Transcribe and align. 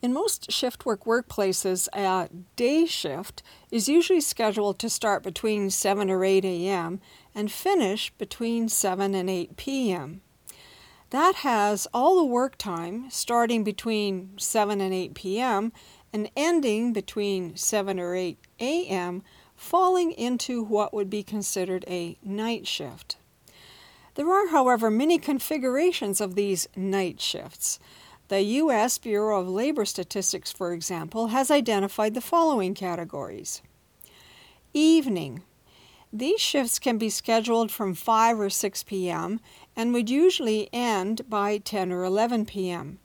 In 0.00 0.12
most 0.12 0.52
shift 0.52 0.86
work 0.86 1.04
workplaces, 1.04 1.88
a 1.92 2.28
day 2.54 2.86
shift 2.86 3.42
is 3.72 3.88
usually 3.88 4.20
scheduled 4.20 4.78
to 4.78 4.88
start 4.88 5.24
between 5.24 5.70
7 5.70 6.08
or 6.08 6.24
8 6.24 6.44
a.m. 6.44 7.00
and 7.34 7.50
finish 7.50 8.12
between 8.16 8.68
7 8.68 9.12
and 9.14 9.28
8 9.28 9.56
p.m. 9.56 10.20
That 11.10 11.36
has 11.36 11.88
all 11.92 12.16
the 12.16 12.24
work 12.24 12.56
time 12.56 13.10
starting 13.10 13.64
between 13.64 14.38
7 14.38 14.80
and 14.80 14.94
8 14.94 15.14
p.m. 15.14 15.72
and 16.12 16.30
ending 16.36 16.92
between 16.92 17.56
7 17.56 17.98
or 17.98 18.14
8 18.14 18.38
a.m., 18.60 19.22
falling 19.56 20.12
into 20.12 20.62
what 20.62 20.94
would 20.94 21.10
be 21.10 21.24
considered 21.24 21.84
a 21.88 22.16
night 22.22 22.68
shift. 22.68 23.16
There 24.14 24.30
are, 24.32 24.48
however, 24.48 24.90
many 24.90 25.18
configurations 25.18 26.20
of 26.20 26.36
these 26.36 26.68
night 26.76 27.20
shifts. 27.20 27.80
The 28.28 28.42
U.S. 28.42 28.98
Bureau 28.98 29.40
of 29.40 29.48
Labor 29.48 29.86
Statistics, 29.86 30.52
for 30.52 30.74
example, 30.74 31.28
has 31.28 31.50
identified 31.50 32.12
the 32.12 32.20
following 32.20 32.74
categories 32.74 33.62
Evening. 34.74 35.44
These 36.12 36.40
shifts 36.40 36.78
can 36.78 36.98
be 36.98 37.08
scheduled 37.08 37.70
from 37.70 37.94
5 37.94 38.38
or 38.38 38.50
6 38.50 38.82
p.m. 38.82 39.40
and 39.74 39.94
would 39.94 40.10
usually 40.10 40.68
end 40.74 41.22
by 41.30 41.56
10 41.56 41.90
or 41.90 42.04
11 42.04 42.44
p.m. 42.44 42.98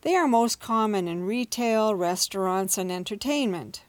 They 0.00 0.16
are 0.16 0.26
most 0.26 0.60
common 0.60 1.08
in 1.08 1.24
retail, 1.26 1.94
restaurants, 1.94 2.78
and 2.78 2.90
entertainment. 2.90 3.82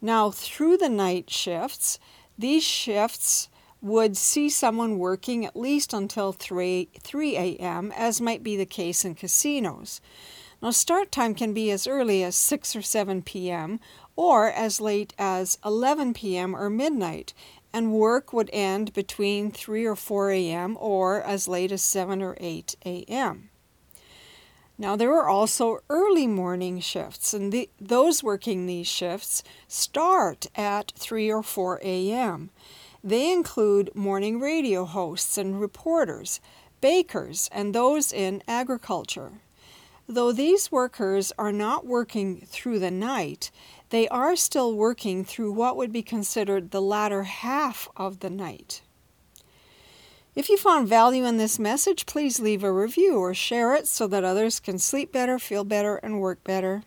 Now, 0.00 0.30
through 0.30 0.76
the 0.76 0.88
night 0.88 1.30
shifts, 1.30 1.98
these 2.38 2.62
shifts 2.62 3.48
would 3.82 4.16
see 4.16 4.48
someone 4.48 4.98
working 4.98 5.46
at 5.46 5.56
least 5.56 5.92
until 5.92 6.32
3, 6.32 6.88
3 7.02 7.36
a.m., 7.36 7.92
as 7.96 8.20
might 8.20 8.42
be 8.42 8.56
the 8.56 8.66
case 8.66 9.04
in 9.04 9.14
casinos. 9.14 10.00
Now, 10.62 10.70
start 10.70 11.10
time 11.10 11.34
can 11.34 11.54
be 11.54 11.70
as 11.70 11.86
early 11.86 12.22
as 12.22 12.36
6 12.36 12.76
or 12.76 12.82
7 12.82 13.22
p.m. 13.22 13.80
or 14.14 14.50
as 14.50 14.80
late 14.80 15.14
as 15.18 15.56
11 15.64 16.12
p.m. 16.12 16.54
or 16.54 16.68
midnight, 16.68 17.32
and 17.72 17.92
work 17.92 18.32
would 18.32 18.50
end 18.52 18.92
between 18.92 19.50
3 19.50 19.86
or 19.86 19.96
4 19.96 20.30
a.m. 20.32 20.76
or 20.78 21.22
as 21.22 21.48
late 21.48 21.72
as 21.72 21.82
7 21.82 22.20
or 22.20 22.36
8 22.38 22.76
a.m. 22.84 23.48
Now, 24.76 24.96
there 24.96 25.14
are 25.14 25.28
also 25.28 25.80
early 25.88 26.26
morning 26.26 26.80
shifts, 26.80 27.32
and 27.32 27.52
the, 27.52 27.70
those 27.80 28.22
working 28.22 28.66
these 28.66 28.86
shifts 28.86 29.42
start 29.68 30.46
at 30.54 30.92
3 30.96 31.30
or 31.30 31.42
4 31.42 31.80
a.m. 31.82 32.50
They 33.02 33.32
include 33.32 33.94
morning 33.94 34.40
radio 34.40 34.84
hosts 34.84 35.38
and 35.38 35.58
reporters, 35.58 36.40
bakers, 36.80 37.48
and 37.50 37.74
those 37.74 38.12
in 38.12 38.42
agriculture. 38.46 39.32
Though 40.06 40.32
these 40.32 40.70
workers 40.70 41.32
are 41.38 41.52
not 41.52 41.86
working 41.86 42.42
through 42.46 42.78
the 42.80 42.90
night, 42.90 43.50
they 43.90 44.06
are 44.08 44.36
still 44.36 44.74
working 44.74 45.24
through 45.24 45.52
what 45.52 45.76
would 45.76 45.92
be 45.92 46.02
considered 46.02 46.70
the 46.70 46.82
latter 46.82 47.22
half 47.22 47.88
of 47.96 48.20
the 48.20 48.30
night. 48.30 48.82
If 50.34 50.48
you 50.48 50.56
found 50.56 50.86
value 50.86 51.24
in 51.24 51.38
this 51.38 51.58
message, 51.58 52.06
please 52.06 52.38
leave 52.38 52.62
a 52.62 52.72
review 52.72 53.16
or 53.18 53.34
share 53.34 53.74
it 53.74 53.88
so 53.88 54.06
that 54.08 54.24
others 54.24 54.60
can 54.60 54.78
sleep 54.78 55.10
better, 55.10 55.38
feel 55.38 55.64
better, 55.64 55.96
and 55.96 56.20
work 56.20 56.44
better. 56.44 56.82